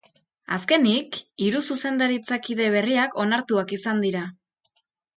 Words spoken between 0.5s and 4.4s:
Azkenik, hiru zuzendaritza-kide berriak onartuak izan dira.